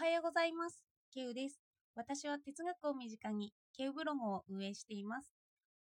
[0.00, 0.82] はようございます。
[1.12, 1.60] ケウです。
[1.94, 5.30] 私は哲学を身近にケウブログを運営しています。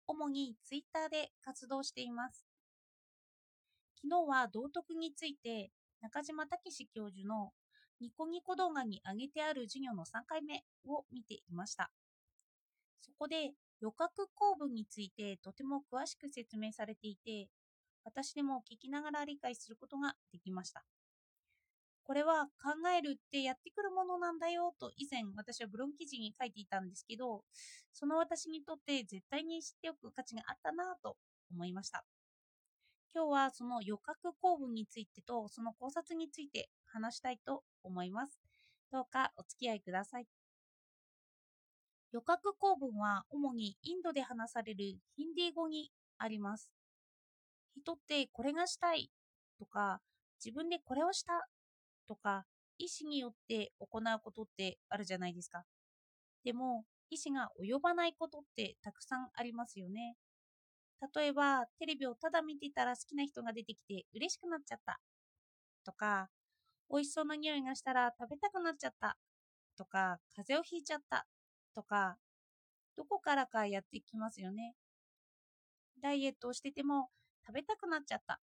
[0.08, 2.44] 主にツイッターで活動しています。
[4.02, 5.70] 昨日は道徳について
[6.02, 7.52] 中島武史教授の
[8.02, 11.92] ニコニコ動画に上げてある授業の3回目を見ていました。
[13.02, 17.48] そこで余白構文についてとても詳しく説明されていて、
[18.04, 20.84] 私でも聞きながら理解することができました。
[22.10, 27.44] これは考えるってやってくるものなんだよと以前私はブログ記事に書いていたんですけど、
[27.94, 31.18] その私にとって絶対に知っておく価値があったなと
[31.52, 32.04] 思いました。
[33.14, 38.40] 今日はその余白構文についてとその考察について話したいと思います。
[38.92, 40.26] どうかお付き合いください。
[42.12, 46.72] 余白構文は主にインドで話されるヒンディー語にあります。
[47.76, 49.12] 人ってこれがしたい
[49.60, 50.02] とか
[50.44, 51.48] 自分でこれをした
[52.10, 52.44] とか
[52.80, 55.64] 意思によって行うことってあるじゃないですか。
[56.44, 60.16] でも意思が及ばないことってたくさんありますよね。
[61.16, 65.00] 例えばテレビをただ見ていたら好きな人が出てきて嬉しくなっちゃった
[65.86, 66.30] とか
[66.92, 69.16] 美味しそうな匂いがしたら食べたくなっちゃった
[69.78, 71.26] とか風邪をひいちゃった
[71.76, 72.18] とか
[72.98, 74.74] どこからかやってきますよね。
[76.02, 77.10] ダイエットをしてても
[77.46, 78.40] 食べたくなっちゃった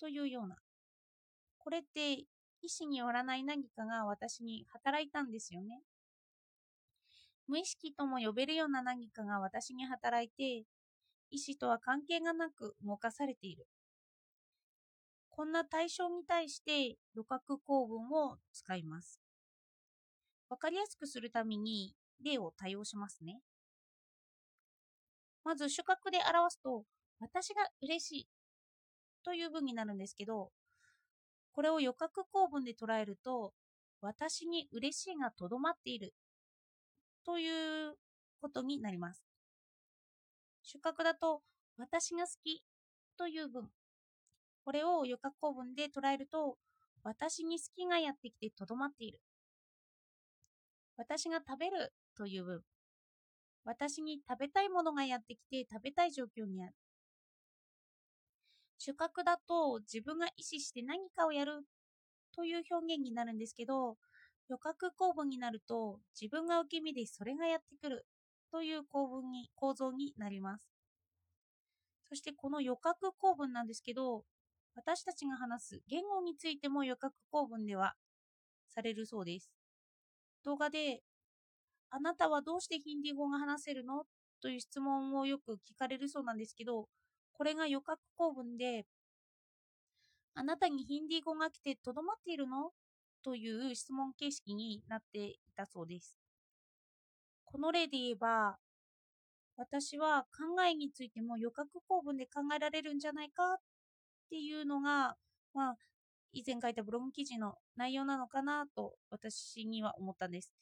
[0.00, 0.56] というような
[1.58, 2.24] これって
[2.64, 5.82] 意思によらない何かが私に働いたんですよね。
[7.46, 10.64] 無意識とも呼べるような何かが私に働いて
[11.30, 13.66] 意思とは関係がなく動かされている。
[15.28, 19.20] こんな対象に対して余白構文を使います。
[20.48, 23.40] わかりやすくするために例を多用しますね。
[25.44, 26.84] まず主格で表すと
[27.20, 28.28] 私が嬉しい
[29.22, 30.50] という文になるんですけど、
[31.54, 33.52] これを余白構文で捉えると
[34.00, 36.12] 私に嬉しいがとどまっている
[37.24, 37.94] という
[38.40, 39.24] ことになります。
[40.62, 41.42] 主格だと
[41.78, 42.62] 私が好き
[43.16, 43.68] という文。
[44.64, 46.56] これを余白構文で捉えると
[47.02, 49.20] 私に好きがやってきてとどまっている。
[50.96, 52.62] 私が食べるという文。
[53.64, 56.74] 私に食べたいものがやってきて食べたい状況にある。
[58.78, 61.62] 主格だと自分が意思して何かをやる
[62.34, 63.96] という表現になるんですけど、
[64.50, 68.06] 余白構文になると自分が受け身でそれがやってくる
[68.52, 70.68] という構文に構造になります。
[72.08, 74.24] そしてこの余白構文なんですけど、
[74.76, 77.94] 私たちが話す言語についても余白構文では
[78.68, 79.50] されるそうです。
[80.44, 81.00] 動画で、
[81.90, 84.04] あなたはどうしてヒンディー語が話せるの？
[84.42, 86.88] という質問をよく聞かれるそうなんですけど、
[87.36, 88.86] これが余白構文で、
[90.34, 92.72] あなたにヒンディー語が来てとどまっているの？
[93.22, 96.18] という質問形式になっていたそうです。
[97.44, 98.56] この例で言えば、
[99.56, 103.54] 私は考えについても余白構文で考えられるんじゃないか？
[103.54, 103.56] っ
[104.30, 105.16] ていうのが、
[105.54, 105.76] まあ、
[106.32, 108.66] 以前書いたブログ記事の内容なのかな？
[108.74, 110.52] と私には思ったんです。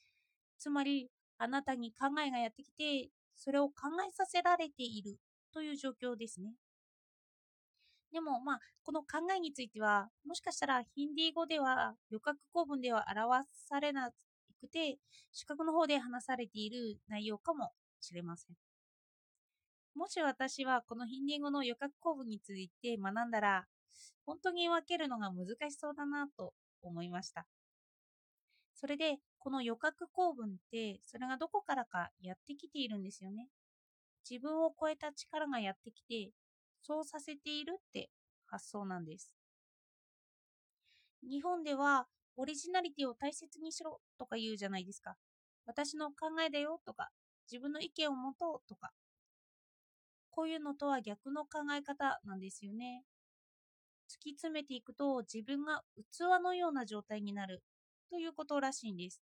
[0.59, 3.75] つまり、あなたに考えがやってきて、それを考
[4.06, 5.16] えさせられている
[5.53, 6.55] という状況ですね。
[8.13, 14.11] でも、まあ、この考えについては、もしかしたらヒンディー語では余白構文では表されな
[14.61, 14.99] くて、
[15.33, 18.57] 視覚の方で話されている内容かもしれません。
[19.95, 23.67] もし私はこのヒンディー語の余白構文について学んだら、
[24.27, 27.47] 本当に分けるのが難しそうだなと思いました。
[28.75, 33.49] それで、この余白構文って、それがどこからかやってきているんですよね。
[34.28, 36.31] 自分を超えた力がやってきて、
[36.83, 38.10] そうさせているって
[38.47, 39.34] 発想なんです。
[41.22, 42.06] 日本では、
[42.37, 45.16] オリジナリティを大切にしろとか言うじゃないですか。
[45.66, 47.11] 私の考えだよとか、
[47.50, 48.93] 自分の意見を持とうとか。
[50.31, 53.05] こういうのとは逆の考え方なんですよね。
[54.09, 55.82] 突き詰めていくと自分が
[56.12, 57.62] 器のような状態になる
[58.11, 59.22] ということらしいんです。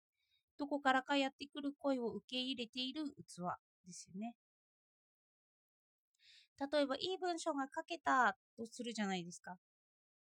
[0.58, 3.42] どこからかやってくる声を受け入れている器
[3.86, 4.34] ですよね。
[6.60, 9.58] 例えば、いい文章が書けたとするじゃないですか。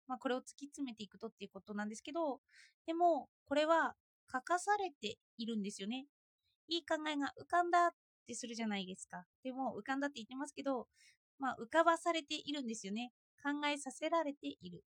[0.06, 2.40] まあ、これを突き詰めていくとっていうことなんですけど、
[2.86, 3.94] でも、これは
[4.32, 6.06] 書かされているんですよね。
[6.68, 7.90] いい考えが浮かんだっ
[8.26, 9.26] てするじゃないですか。
[9.42, 10.88] でも、浮かんだって言ってますけど、
[11.38, 13.12] まあ、浮かばされているんですよね。
[13.42, 14.84] 考えさせられている。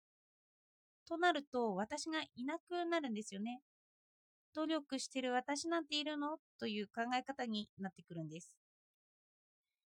[1.07, 3.61] となると、私がいなくなるんですよね。
[4.53, 6.37] 努力してる私なんているの？
[6.59, 8.53] という考え方になってくるんです。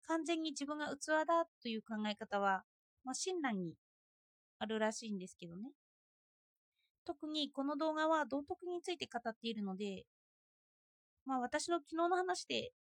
[0.08, 2.64] 完全に自分が器だという考え方は、
[3.04, 3.76] まあ、親鸞に
[4.60, 5.72] あるらしいんですけどね。
[7.06, 10.06] 特にこの動画は道徳について語っているので、
[11.26, 12.72] まあ私の昨日の話で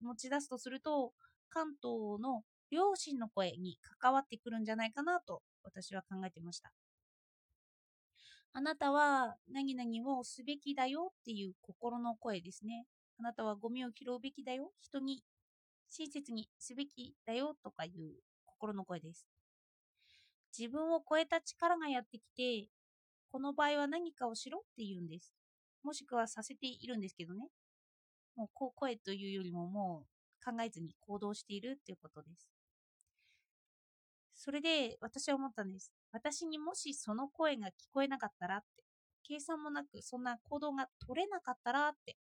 [0.00, 1.12] 持ち出すとすると、
[1.50, 6.72] 関東の両親の声に関わってくるんじゃないかなと私は考えてました。
[8.52, 12.86] あなたは何々をすべきだよっていう心の声ですね。
[13.18, 14.72] あなたはゴミを拾うべきだよ。
[14.80, 15.22] 人に
[15.90, 18.14] 親切にすべきだよとかいう
[18.46, 19.26] 心の声です。
[20.56, 22.68] 自分を超えた力がやってきて、
[23.30, 25.32] この場合は何かをしろって言うんです。
[25.82, 27.48] もしくはさせているんですけどね。
[28.36, 32.48] もうこう声というよりももう考えずに行動しているっていうことです。
[34.34, 35.92] それで私は思ったんです。
[36.12, 38.84] 私にもしその声が聞こえなかったらって、
[39.26, 42.16] 計算もなくそんな行動が取れなかったらって。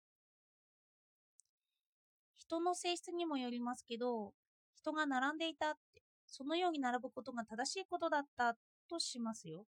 [2.53, 4.31] 人の性質にもよりますけど、
[4.75, 8.55] 人が並んでいたって、そのように並ぶことが正しいことだった
[8.87, 9.65] としますよ。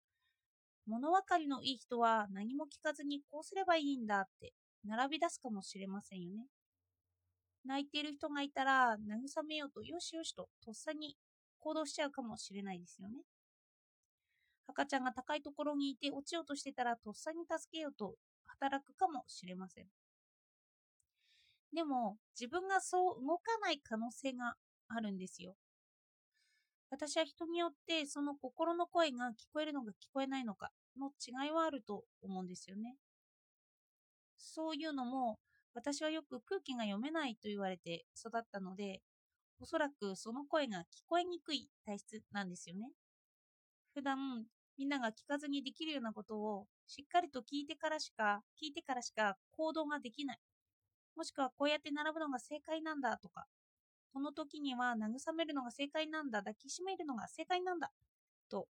[0.87, 4.53] 物分かりのいい人は何も聞かずにこうすればいいんだって
[4.85, 6.47] 並び出すかもしれませんよね。
[7.65, 11.17] 泣いている人がいたら慰めようとよしよしととっさに
[11.61, 13.19] 行動しちゃうかもしれないですよね。
[14.67, 18.15] 赤ちゃんが高いところにいて落ちようとしてたらとっさに助けようと
[18.61, 20.02] 働くかもしれません。
[21.75, 24.55] でも自分がそう動かない可能性が
[24.89, 25.55] あるんですよ。
[26.91, 32.97] 私は人によってその心の声が聞こえるのか聞こえないのかの違いはあると思うんですよね。
[34.37, 35.39] そういうのも
[35.75, 39.01] 私はよく空気が読めないと言われて育ったので
[39.59, 42.91] おそらくその声が聞こえにくい体質なんですよね。
[43.95, 44.45] 普段
[44.77, 50.39] みんなが聞かずにできるようなことをしっかりと聞いてからしか聞いてからしか行動ができない。
[51.17, 53.47] もしくはこうやって並ぶのが正解なんだとか
[54.13, 57.91] この時には慰めるのが正解なんだ、抱きしめるのが正解なんだ、
[58.51, 58.69] と、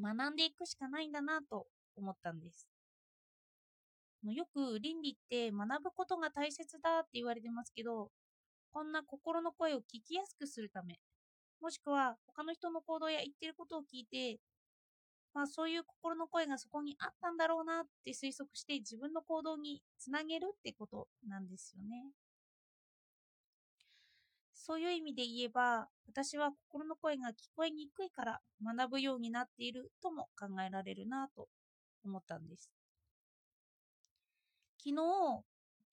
[0.00, 1.66] 学んでいくしかないんだなと
[1.96, 2.68] 思ったんです。
[4.24, 8.10] よく倫理って学ぶことが大切だって言われてますけど、
[8.72, 10.98] こんな心の声を聞きやすくするため、
[11.60, 14.40] もしくは他の人の行動や言ってることを聞いて、
[15.38, 22.10] まあそういう心の声がそこにあったんだろうなって推測して自分の行動につなげるってことなんですよね。
[24.52, 31.46] そういう意味で言えば、私は心の声が聞こえにくいから学ぶようになっているとも考えられるなと
[32.04, 32.68] 思ったんです。
[34.76, 35.44] 昨日、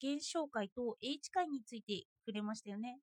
[0.02, 2.98] 現象界と H 界について触れましたよね。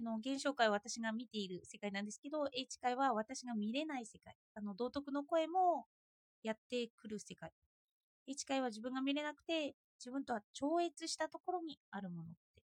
[0.00, 4.34] の現象界は私が見ている世界なんですけど、H 界は私が見れない世界。
[4.54, 5.86] あの道徳の声も
[6.42, 7.52] やってくる世界。
[8.26, 12.62] H 界は自分が見れなくて、自分とは超越したところにあるものって。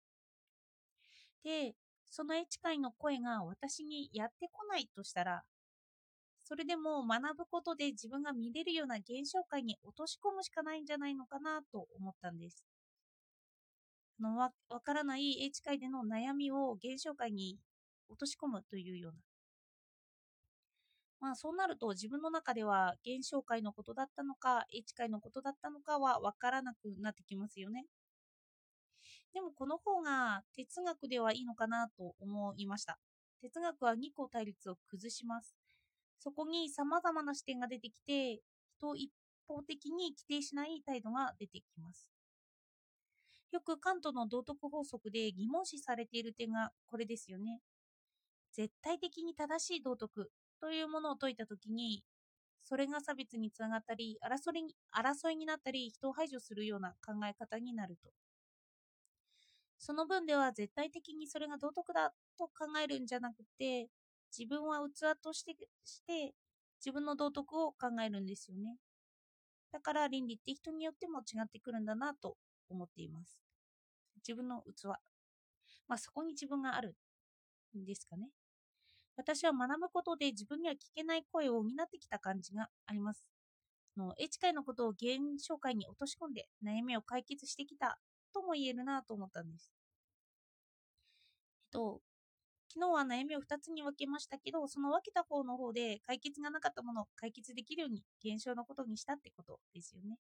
[1.43, 1.75] で、
[2.09, 5.43] その H 界の声が私にやってこないとしたら、
[6.43, 12.65] それでも学ぶことで自分が見れるような現象界に落とし込むしかないんじゃないのかなと思ったんです。
[14.21, 17.57] のわわからない H 界での悩みを現象界に
[18.09, 19.19] 落とし込むというような。
[21.19, 27.85] まあそうなると自分の中では現象界のことだったのか H 界のことだったのかはわからなくなってきますよね。
[29.33, 32.99] でもこの方が哲学ではいいのかなと思いました。
[33.41, 35.55] 哲学は二項対立を崩します。
[36.19, 38.41] そこに様々な視点が出てきて、
[38.77, 39.11] 人を一
[39.47, 42.07] 方的に規定しない態度が出てきます。
[43.51, 47.59] よくカントの道徳法則で疑問視されている点がこれですよね。
[48.53, 50.31] 絶対的に正しい道徳
[50.61, 52.03] というものを説いたときに、
[52.61, 58.11] それが差別につながったり争いに、争いになったり、人を排除するような考え方になると。
[59.77, 63.89] その分では絶対的にそれが道徳だと考えるんじゃなくて、
[64.37, 66.33] 自分は器としてして
[66.79, 68.77] 自分の道徳を考えるんですよね。
[69.71, 72.37] だから倫理って人によっても違ってくるんだなと
[72.71, 73.39] 思っています。
[74.27, 74.85] 自分の器。
[75.87, 76.95] まあそこに自分がある
[77.77, 78.29] んですかね。
[79.15, 83.27] 私は学ぶことで自分には聞けない声を補ってきた感じがあります。
[83.97, 87.99] の H 界のことを現象界に落とし込んで悩みを解決してきた
[88.33, 89.71] とも言えるなと思ったんです。
[91.65, 92.01] えっと、
[92.73, 100.17] 昨日は悩みを2つに分けましたけど、その分けた方の方で解決がなかったものを解決できるように現象のことにしたってことですよね。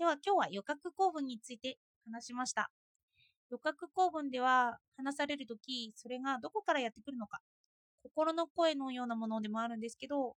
[0.00, 1.76] では今日は予覚構文について
[2.10, 2.70] 話しました。
[3.50, 7.40] 予覚構文では話されるとき、それがどこからやってくるのか、
[8.02, 10.36] 心の声のようなものでもあるんですけど、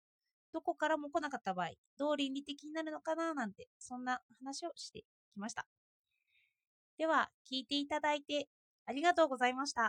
[0.52, 5.66] どこからも来なかった場合、どう倫理的になるのかななんて、そんな話をしてきました。
[6.98, 8.50] では、聞いていただいて
[8.86, 9.82] ありがとうございました。